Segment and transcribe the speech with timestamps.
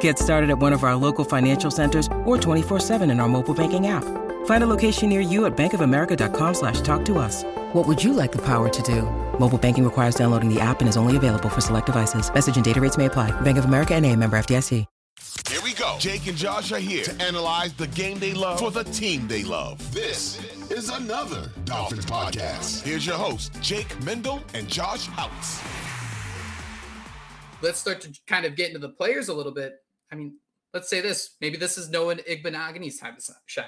[0.00, 3.86] Get started at one of our local financial centers or 24-7 in our mobile banking
[3.86, 4.04] app.
[4.46, 7.44] Find a location near you at bankofamerica.com slash talk to us.
[7.72, 9.02] What would you like the power to do?
[9.38, 12.32] Mobile banking requires downloading the app and is only available for select devices.
[12.32, 13.30] Message and data rates may apply.
[13.40, 14.84] Bank of America and a member FDIC.
[15.48, 15.96] Here we go.
[15.98, 19.44] Jake and Josh are here to analyze the game they love for the team they
[19.44, 19.78] love.
[19.94, 20.38] This
[20.70, 22.82] is another Dolphins podcast.
[22.82, 25.64] Here's your host, Jake Mendel and Josh Houtz.
[27.62, 29.80] Let's start to kind of get into the players a little bit.
[30.10, 30.38] I mean,
[30.72, 31.36] let's say this.
[31.40, 33.66] Maybe this is Noah Igbinoghene's time to shine.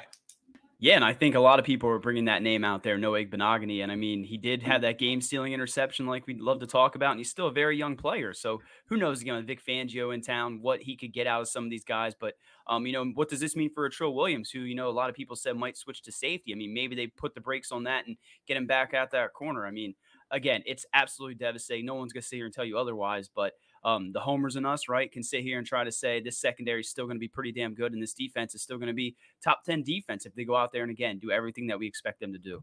[0.82, 3.22] Yeah, and I think a lot of people are bringing that name out there, Noah
[3.22, 3.82] Igbinoghene.
[3.82, 6.94] And I mean, he did have that game stealing interception like we'd love to talk
[6.94, 8.32] about, and he's still a very young player.
[8.32, 11.48] So who knows, again, with Vic Fangio in town, what he could get out of
[11.48, 12.14] some of these guys.
[12.18, 12.32] But,
[12.66, 14.90] um, you know, what does this mean for a Trill Williams, who, you know, a
[14.90, 16.50] lot of people said might switch to safety?
[16.50, 18.16] I mean, maybe they put the brakes on that and
[18.48, 19.66] get him back out that corner.
[19.66, 19.94] I mean,
[20.30, 21.86] again, it's absolutely devastating.
[21.86, 24.66] No one's going to sit here and tell you otherwise, but um, the homers in
[24.66, 27.20] us, right, can sit here and try to say this secondary is still going to
[27.20, 30.26] be pretty damn good, and this defense is still going to be top 10 defense
[30.26, 32.62] if they go out there and again do everything that we expect them to do.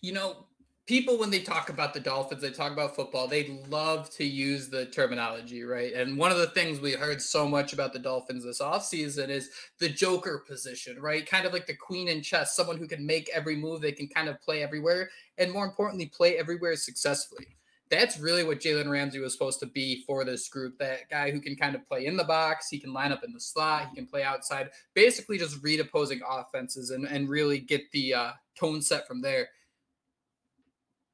[0.00, 0.46] You know,
[0.86, 4.68] people when they talk about the Dolphins, they talk about football, they love to use
[4.68, 5.92] the terminology, right?
[5.92, 9.50] And one of the things we heard so much about the Dolphins this offseason is
[9.78, 11.26] the joker position, right?
[11.26, 14.08] Kind of like the queen in chess, someone who can make every move, they can
[14.08, 17.56] kind of play everywhere, and more importantly, play everywhere successfully
[17.92, 20.78] that's really what Jalen Ramsey was supposed to be for this group.
[20.78, 23.34] That guy who can kind of play in the box, he can line up in
[23.34, 27.82] the slot, he can play outside, basically just read opposing offenses and, and really get
[27.92, 29.50] the uh, tone set from there.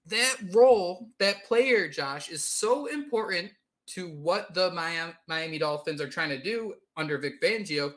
[0.08, 3.50] That role, that player, Josh, is so important
[3.88, 7.94] to what the Miami, Miami Dolphins are trying to do under Vic Fangio.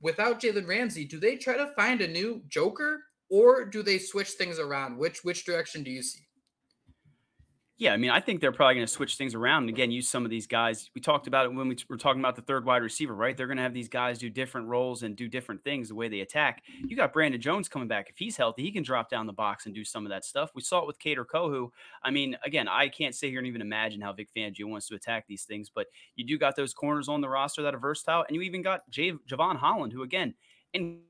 [0.00, 4.30] Without Jalen Ramsey, do they try to find a new Joker or do they switch
[4.30, 4.96] things around?
[4.96, 6.26] Which which direction do you see?
[7.80, 10.06] Yeah, I mean, I think they're probably going to switch things around and again use
[10.06, 10.90] some of these guys.
[10.94, 13.34] We talked about it when we were talking about the third wide receiver, right?
[13.34, 16.06] They're going to have these guys do different roles and do different things the way
[16.06, 16.62] they attack.
[16.86, 18.10] You got Brandon Jones coming back.
[18.10, 20.50] If he's healthy, he can drop down the box and do some of that stuff.
[20.54, 21.70] We saw it with Kader Kohou.
[22.02, 24.94] I mean, again, I can't sit here and even imagine how Vic Fangio wants to
[24.94, 25.86] attack these things, but
[26.16, 28.82] you do got those corners on the roster that are versatile, and you even got
[28.90, 30.34] J- Jevon Holland, who again,
[30.74, 31.00] in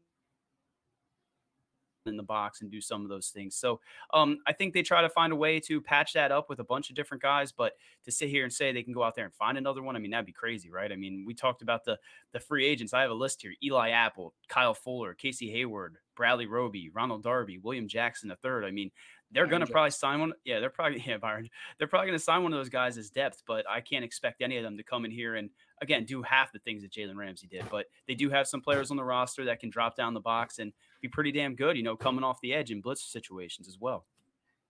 [2.06, 3.56] in the box and do some of those things.
[3.56, 3.80] So
[4.12, 6.64] um, I think they try to find a way to patch that up with a
[6.64, 7.52] bunch of different guys.
[7.52, 7.74] But
[8.04, 9.98] to sit here and say they can go out there and find another one, I
[9.98, 10.90] mean that'd be crazy, right?
[10.90, 11.98] I mean we talked about the
[12.32, 12.94] the free agents.
[12.94, 17.58] I have a list here: Eli Apple, Kyle Fuller, Casey Hayward, Bradley Roby, Ronald Darby,
[17.58, 18.64] William Jackson third.
[18.64, 18.90] I mean
[19.32, 20.32] they're going to probably sign one.
[20.44, 21.48] Yeah, they're probably yeah, Byron.
[21.78, 24.42] They're probably going to sign one of those guys as depth, but I can't expect
[24.42, 25.50] any of them to come in here and
[25.82, 27.64] again do half the things that Jalen Ramsey did.
[27.70, 30.58] But they do have some players on the roster that can drop down the box
[30.58, 31.76] and be pretty damn good.
[31.76, 34.04] You know, coming off the edge in blitz situations as well.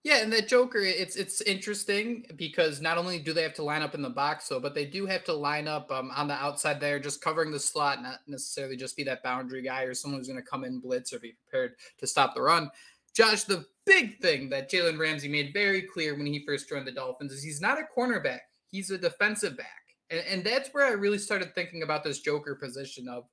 [0.03, 3.83] Yeah, and that Joker, it's it's interesting because not only do they have to line
[3.83, 6.33] up in the box, so but they do have to line up um, on the
[6.33, 10.19] outside there, just covering the slot, not necessarily just be that boundary guy or someone
[10.19, 12.71] who's going to come in blitz or be prepared to stop the run.
[13.13, 16.91] Josh, the big thing that Jalen Ramsey made very clear when he first joined the
[16.91, 20.91] Dolphins is he's not a cornerback; he's a defensive back, and, and that's where I
[20.91, 23.25] really started thinking about this Joker position of.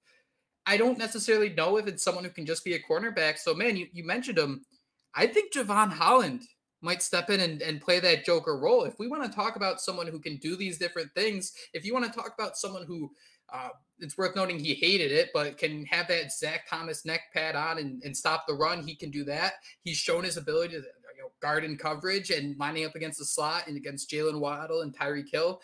[0.67, 3.39] I don't necessarily know if it's someone who can just be a cornerback.
[3.39, 4.67] So, man, you, you mentioned him.
[5.15, 6.43] I think Jevon Holland
[6.81, 8.85] might step in and, and play that Joker role.
[8.85, 11.93] If we want to talk about someone who can do these different things, if you
[11.93, 13.11] want to talk about someone who
[13.53, 17.57] uh, it's worth noting he hated it, but can have that Zach Thomas neck pad
[17.57, 19.55] on and, and stop the run, he can do that.
[19.83, 23.25] He's shown his ability to you know, guard in coverage and lining up against the
[23.25, 25.61] slot and against Jaylen Waddle and Tyreek Hill.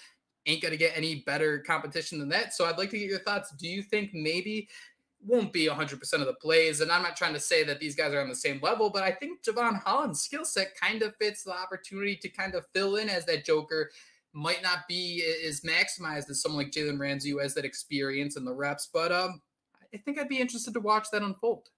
[0.46, 2.54] Ain't going to get any better competition than that.
[2.54, 3.52] So I'd like to get your thoughts.
[3.56, 4.68] Do you think maybe
[5.26, 6.80] won't be 100% of the plays.
[6.80, 9.02] And I'm not trying to say that these guys are on the same level, but
[9.02, 12.96] I think Jevon Holland's skill set kind of fits the opportunity to kind of fill
[12.96, 13.90] in as that Joker.
[14.34, 18.46] Might not be as maximized as someone like Jalen Ramsey who has that experience and
[18.46, 19.40] the reps, but um,
[19.94, 21.68] I think I'd be interested to watch that unfold.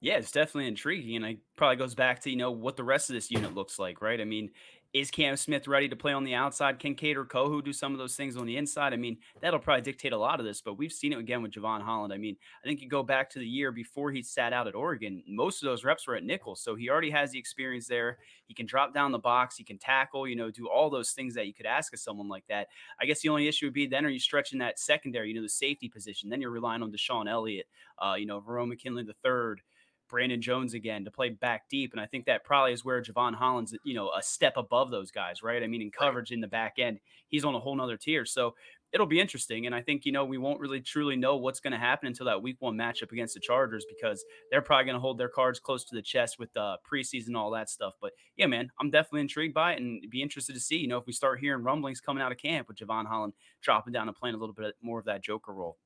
[0.00, 3.08] Yeah, it's definitely intriguing, and it probably goes back to you know what the rest
[3.08, 4.20] of this unit looks like, right?
[4.20, 4.50] I mean,
[4.94, 6.78] is Cam Smith ready to play on the outside?
[6.78, 8.92] Can Kader Kohou do some of those things on the inside?
[8.92, 11.50] I mean, that'll probably dictate a lot of this, but we've seen it again with
[11.50, 12.12] Jevon Holland.
[12.12, 14.76] I mean, I think you go back to the year before he sat out at
[14.76, 16.54] Oregon, most of those reps were at nickel.
[16.54, 18.18] So he already has the experience there.
[18.46, 21.34] He can drop down the box, he can tackle, you know, do all those things
[21.34, 22.68] that you could ask of someone like that.
[23.00, 25.42] I guess the only issue would be then are you stretching that secondary, you know,
[25.42, 26.30] the safety position?
[26.30, 27.66] Then you're relying on DeShon Elliott,
[27.98, 29.60] uh, you know, Verone McKinley the third.
[30.08, 31.92] Brandon Jones again to play back deep.
[31.92, 35.10] And I think that probably is where Jevon Holland's, you know, a step above those
[35.10, 35.62] guys, right?
[35.62, 38.24] I mean, in coverage in the back end, he's on a whole nother tier.
[38.24, 38.54] So
[38.94, 39.66] it'll be interesting.
[39.66, 42.26] And I think, you know, we won't really truly know what's going to happen until
[42.26, 45.58] that week one matchup against the Chargers because they're probably going to hold their cards
[45.58, 47.94] close to the chest with uh, preseason, all that stuff.
[48.00, 50.98] But yeah, man, I'm definitely intrigued by it and be interested to see, you know,
[50.98, 54.16] if we start hearing rumblings coming out of camp with Javon Holland dropping down and
[54.16, 55.76] playing a little bit more of that Joker role.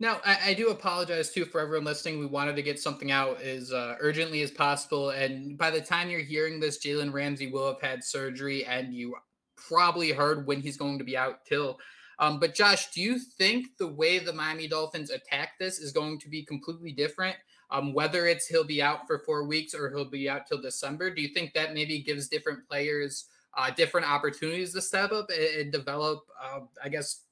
[0.00, 2.20] Now, I, I, do apologize too for everyone listening.
[2.20, 5.10] We wanted to get something out as uh, urgently as possible.
[5.10, 9.16] And by the time you're hearing this, Jalen Ramsey will have had surgery, and you
[9.56, 11.78] probably heard when he's going to be out till.
[12.20, 16.20] Um, but Josh, do you think the way the Miami Dolphins attack this is going
[16.20, 17.36] to be completely different?
[17.70, 21.12] Um, whether it's he'll be out for four weeks or he'll be out till December,
[21.12, 25.60] do you think that maybe gives different players uh, different opportunities to step up and,
[25.60, 27.24] and develop, uh, I guess,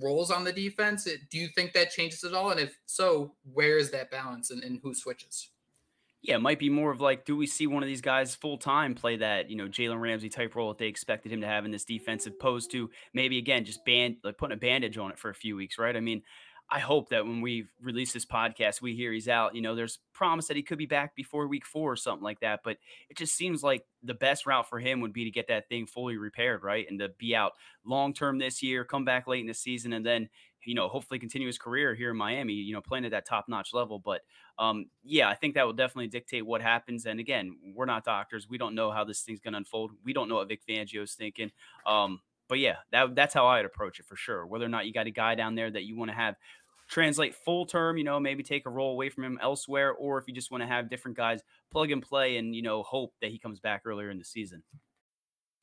[0.00, 1.04] roles on the defense.
[1.04, 2.50] Do you think that changes at all?
[2.50, 5.50] And if so, where is that balance and, and who switches?
[6.22, 8.56] Yeah, it might be more of like, do we see one of these guys full
[8.56, 11.66] time play that, you know, Jalen Ramsey type role that they expected him to have
[11.66, 15.18] in this defense, opposed to maybe again just band like putting a bandage on it
[15.18, 15.94] for a few weeks, right?
[15.94, 16.22] I mean,
[16.70, 19.54] I hope that when we release this podcast, we hear he's out.
[19.54, 22.40] You know, there's promise that he could be back before week four or something like
[22.40, 22.60] that.
[22.64, 22.78] But
[23.10, 25.86] it just seems like the best route for him would be to get that thing
[25.86, 26.86] fully repaired, right?
[26.88, 27.52] And to be out
[27.84, 30.28] long term this year, come back late in the season, and then
[30.64, 32.54] you know hopefully continue his career here in Miami.
[32.54, 33.98] You know, playing at that top notch level.
[33.98, 34.22] But
[34.58, 37.04] um, yeah, I think that will definitely dictate what happens.
[37.04, 38.48] And again, we're not doctors.
[38.48, 39.92] We don't know how this thing's going to unfold.
[40.02, 41.50] We don't know what Vic Fangio's thinking.
[41.86, 44.46] Um, but yeah, that, that's how I'd approach it for sure.
[44.46, 46.36] Whether or not you got a guy down there that you want to have
[46.88, 50.28] translate full term, you know, maybe take a role away from him elsewhere, or if
[50.28, 51.42] you just want to have different guys
[51.72, 54.62] plug and play and, you know, hope that he comes back earlier in the season.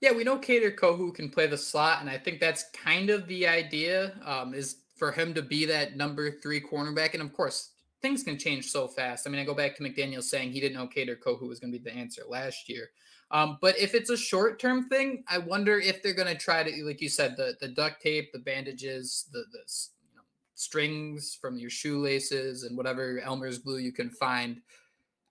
[0.00, 3.26] Yeah, we know Kader Kohou can play the slot, and I think that's kind of
[3.26, 7.12] the idea um, is for him to be that number three cornerback.
[7.12, 9.26] And of course, things can change so fast.
[9.26, 11.72] I mean, I go back to McDaniel saying he didn't know Kader Kohou was going
[11.72, 12.90] to be the answer last year.
[13.30, 16.62] Um, but if it's a short term thing, I wonder if they're going to try
[16.62, 19.58] to, like you said, the the duct tape, the bandages, the the
[20.08, 20.22] you know,
[20.54, 24.62] strings from your shoelaces, and whatever Elmer's glue you can find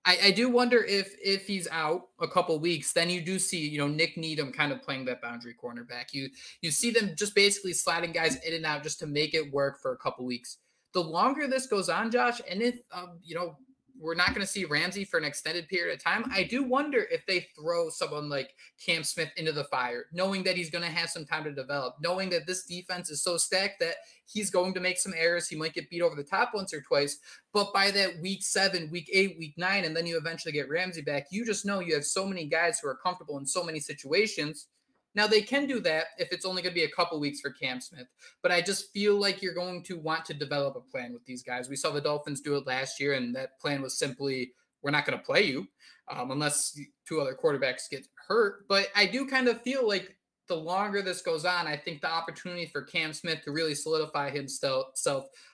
[0.05, 3.67] I, I, do wonder if if he's out a couple weeks, then you do see
[3.67, 6.13] you know Nik Needham kind of playing that boundary cornerback.
[6.13, 6.29] You
[6.61, 9.81] you see them just basically sliding guys in and out just to make it work
[9.81, 10.57] for a couple weeks.
[10.93, 13.57] The longer this goes on, Josh, and if um, you know
[13.99, 16.23] we're not going to see Ramsey for an extended period of time.
[16.31, 20.55] I do wonder if they throw someone like Cam Smith into the fire, knowing that
[20.55, 23.81] he's going to have some time to develop, knowing that this defense is so stacked
[23.81, 25.47] that he's going to make some errors.
[25.47, 27.19] He might get beat over the top once or twice.
[27.53, 31.01] But by that week seven, week eight, week nine, and then you eventually get Ramsey
[31.01, 33.79] back, you just know you have so many guys who are comfortable in so many
[33.79, 34.67] situations
[35.15, 37.51] now they can do that if it's only going to be a couple weeks for
[37.51, 38.07] Cam Smith,
[38.41, 41.43] but I just feel like you're going to want to develop a plan with these
[41.43, 41.69] guys.
[41.69, 45.05] We saw the Dolphins do it last year, and that plan was simply we're not
[45.05, 45.67] going to play you
[46.09, 48.67] um, unless two other quarterbacks get hurt.
[48.67, 50.15] But I do kind of feel like
[50.47, 54.31] the longer this goes on, I think the opportunity for Cam Smith to really solidify
[54.31, 54.87] himself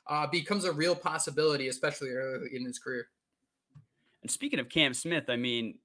[0.07, 3.07] uh, becomes a real possibility, especially early in his career.
[4.21, 5.75] And speaking of Cam Smith, I mean,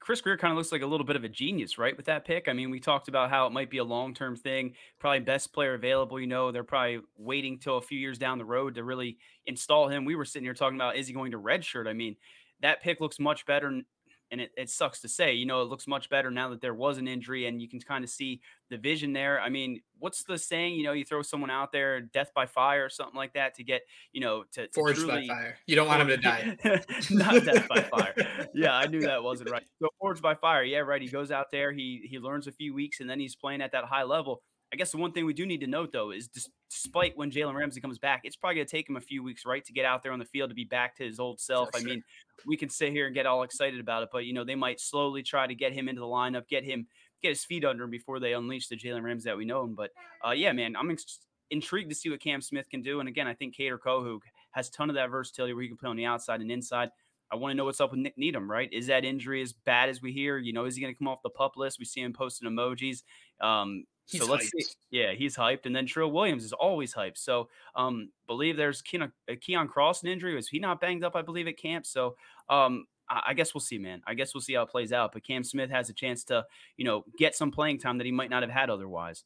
[0.00, 1.96] Chris Grier kind of looks like a little bit of a genius, right?
[1.96, 2.48] With that pick.
[2.48, 5.52] I mean, we talked about how it might be a long term thing, probably best
[5.52, 6.20] player available.
[6.20, 9.88] You know, they're probably waiting till a few years down the road to really install
[9.88, 10.04] him.
[10.04, 11.88] We were sitting here talking about is he going to redshirt?
[11.88, 12.16] I mean,
[12.60, 13.82] that pick looks much better
[14.30, 16.74] and it, it sucks to say, you know, it looks much better now that there
[16.74, 19.40] was an injury and you can kind of see the vision there.
[19.40, 20.74] I mean, what's the saying?
[20.74, 23.64] You know, you throw someone out there, death by fire or something like that to
[23.64, 23.82] get,
[24.12, 25.58] you know, to, to forged truly, by fire.
[25.66, 26.56] You don't want him to die.
[27.10, 28.14] Not death by fire.
[28.54, 29.64] Yeah, I knew that wasn't right.
[29.80, 30.64] So forged by fire.
[30.64, 31.00] Yeah, right.
[31.00, 33.72] He goes out there, he he learns a few weeks, and then he's playing at
[33.72, 34.42] that high level.
[34.72, 37.54] I guess the one thing we do need to note though is despite when Jalen
[37.54, 39.84] Ramsey comes back, it's probably going to take him a few weeks, right, to get
[39.84, 41.70] out there on the field to be back to his old self.
[41.74, 42.02] I mean,
[42.46, 44.80] we can sit here and get all excited about it, but you know they might
[44.80, 46.86] slowly try to get him into the lineup, get him
[47.22, 49.74] get his feet under him before they unleash the Jalen Ramsey that we know him.
[49.74, 49.90] But
[50.26, 51.20] uh, yeah, man, I'm ex-
[51.50, 53.00] intrigued to see what Cam Smith can do.
[53.00, 54.18] And again, I think Kader Kohou
[54.52, 56.90] has a ton of that versatility where he can play on the outside and inside.
[57.30, 58.72] I want to know what's up with Nik Needham, right?
[58.72, 60.38] Is that injury as bad as we hear?
[60.38, 61.78] You know, is he going to come off the pup list?
[61.78, 63.02] We see him posting emojis.
[63.40, 64.50] Um, He's so let's hyped.
[64.62, 64.64] see.
[64.90, 65.66] Yeah, he's hyped.
[65.66, 67.18] And then Trill Williams is always hyped.
[67.18, 70.34] So um believe there's Keon, a Keon Cross an injury.
[70.34, 71.84] Was he not banged up, I believe, at camp?
[71.84, 72.16] So
[72.48, 74.00] um I I guess we'll see, man.
[74.06, 75.12] I guess we'll see how it plays out.
[75.12, 76.46] But Cam Smith has a chance to,
[76.78, 79.24] you know, get some playing time that he might not have had otherwise.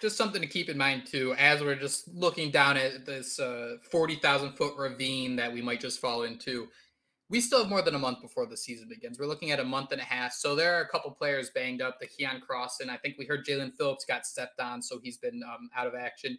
[0.00, 3.76] Just something to keep in mind too as we're just looking down at this uh,
[3.90, 6.68] 40,000 foot ravine that we might just fall into.
[7.30, 9.18] We still have more than a month before the season begins.
[9.18, 10.32] We're looking at a month and a half.
[10.32, 11.98] So there are a couple players banged up.
[12.00, 15.18] The Keon Cross, and I think we heard Jaelan Phillips got stepped on, so he's
[15.18, 16.38] been um, out of action.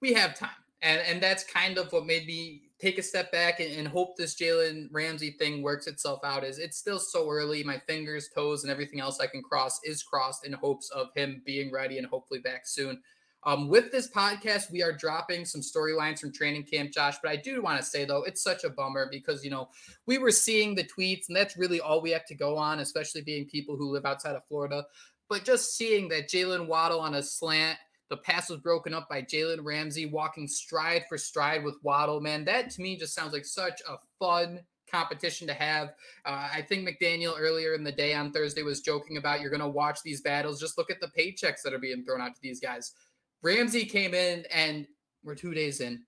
[0.00, 0.50] We have time.
[0.80, 4.16] And, and that's kind of what made me take a step back and, and hope
[4.16, 6.44] this Jalen Ramsey thing works itself out.
[6.44, 7.62] Is it's still so early.
[7.62, 11.42] My fingers, toes, and everything else I can cross is crossed in hopes of him
[11.46, 13.00] being ready and hopefully back soon.
[13.44, 17.16] Um, with this podcast, we are dropping some storylines from training camp, Josh.
[17.22, 19.68] But I do want to say though, it's such a bummer because you know
[20.06, 23.22] we were seeing the tweets, and that's really all we have to go on, especially
[23.22, 24.84] being people who live outside of Florida.
[25.28, 27.78] But just seeing that Jaylen Waddle on a slant,
[28.12, 32.20] the pass was broken up by Jalen Ramsey, walking stride for stride with Waddle.
[32.20, 35.94] Man, that to me just sounds like such a fun competition to have.
[36.26, 39.60] Uh, I think McDaniel earlier in the day on Thursday was joking about you're going
[39.60, 40.60] to watch these battles.
[40.60, 42.92] Just look at the paychecks that are being thrown out to these guys.
[43.40, 44.86] Ramsey came in and
[45.24, 46.02] we're two days in.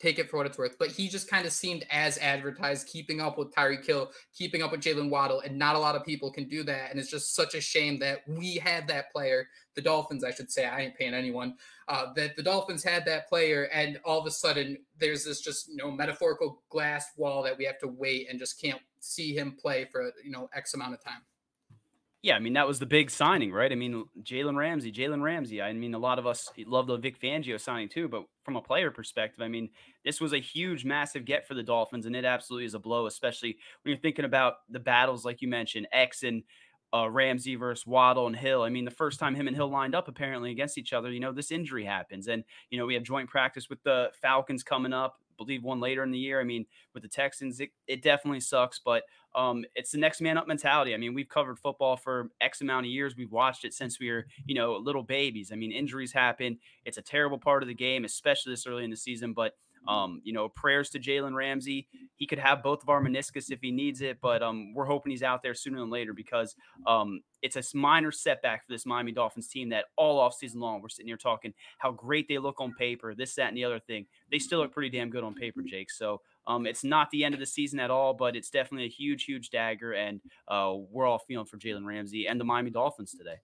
[0.00, 0.76] Take it for what it's worth.
[0.78, 4.72] But he just kind of seemed as advertised, keeping up with Tyreek Hill, keeping up
[4.72, 6.90] with Jaylen Waddle, and not a lot of people can do that.
[6.90, 10.50] And it's just such a shame that we had that player, the Dolphins, I should
[10.50, 10.66] say.
[10.66, 11.54] I ain't paying anyone.
[11.88, 15.68] Uh, that the Dolphins had that player, and all of a sudden there's this just
[15.68, 19.56] you know metaphorical glass wall that we have to wait and just can't see him
[19.58, 21.22] play for you know X amount of time.
[22.26, 23.70] Yeah, I mean that was the big signing, right?
[23.70, 25.62] I mean Jalen Ramsey, Jalen Ramsey.
[25.62, 28.60] I mean a lot of us love the Vic Fangio signing too, but from a
[28.60, 29.70] player perspective, I mean
[30.04, 33.06] this was a huge, massive get for the Dolphins, and it absolutely is a blow,
[33.06, 36.42] especially when you're thinking about the battles like you mentioned, X and
[36.92, 38.62] uh, Ramsey versus Waddle and Hill.
[38.62, 41.20] I mean, the first time him and Hill lined up apparently against each other, you
[41.20, 44.92] know, this injury happens, and you know we have joint practice with the Falcons coming
[44.92, 45.20] up.
[45.36, 46.40] Believe one later in the year.
[46.40, 50.38] I mean, with the Texans, it, it definitely sucks, but um, it's the next man
[50.38, 50.94] up mentality.
[50.94, 53.16] I mean, we've covered football for X amount of years.
[53.16, 55.50] We've watched it since we were, you know, little babies.
[55.52, 56.58] I mean, injuries happen.
[56.84, 59.32] It's a terrible part of the game, especially this early in the season.
[59.34, 59.52] But
[59.88, 61.88] um, you know, prayers to Jalen Ramsey.
[62.16, 65.10] He could have both of our meniscus if he needs it, but um, we're hoping
[65.10, 66.54] he's out there sooner than later because
[66.86, 70.80] um, it's a minor setback for this Miami Dolphins team that all off season long
[70.80, 73.80] we're sitting here talking how great they look on paper, this, that, and the other
[73.80, 74.06] thing.
[74.30, 75.90] They still look pretty damn good on paper, Jake.
[75.90, 78.90] So um, it's not the end of the season at all, but it's definitely a
[78.90, 83.14] huge, huge dagger, and uh, we're all feeling for Jalen Ramsey and the Miami Dolphins
[83.16, 83.36] today.